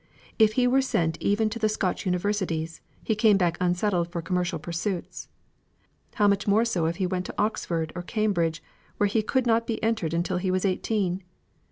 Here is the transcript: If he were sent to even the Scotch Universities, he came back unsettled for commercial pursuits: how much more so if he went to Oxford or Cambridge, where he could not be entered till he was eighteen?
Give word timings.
If 0.39 0.53
he 0.53 0.65
were 0.65 0.81
sent 0.81 1.13
to 1.13 1.23
even 1.23 1.47
the 1.49 1.69
Scotch 1.69 2.07
Universities, 2.07 2.81
he 3.03 3.13
came 3.13 3.37
back 3.37 3.55
unsettled 3.61 4.11
for 4.11 4.19
commercial 4.23 4.57
pursuits: 4.57 5.29
how 6.15 6.27
much 6.27 6.47
more 6.47 6.65
so 6.65 6.87
if 6.87 6.95
he 6.95 7.05
went 7.05 7.27
to 7.27 7.35
Oxford 7.37 7.93
or 7.95 8.01
Cambridge, 8.01 8.63
where 8.97 9.05
he 9.05 9.21
could 9.21 9.45
not 9.45 9.67
be 9.67 9.77
entered 9.83 10.25
till 10.25 10.37
he 10.37 10.49
was 10.49 10.65
eighteen? 10.65 11.21